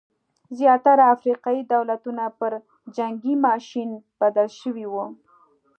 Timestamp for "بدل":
4.19-4.49